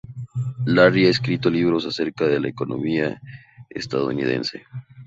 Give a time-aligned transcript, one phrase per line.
[0.65, 3.21] Larry ha escrito libros acerca de la economía
[3.69, 4.63] estadounidense.